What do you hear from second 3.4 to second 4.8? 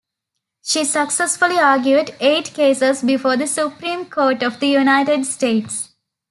Supreme Court of the